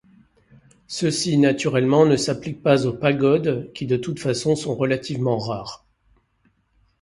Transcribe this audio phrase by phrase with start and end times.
[0.87, 5.85] Ceci naturellement ne s’applique pas aux pagodes, qui de toute façon sont relativement rares.